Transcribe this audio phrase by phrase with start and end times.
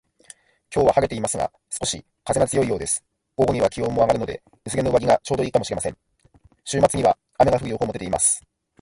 [0.73, 3.05] 今日は晴れていますが、少し風が強いようです。
[3.35, 5.97] 午後には気温も上がるので、薄手の上着がちょうど良いかもしれません。
[6.65, 8.41] 週末には雨が降る予報も出ています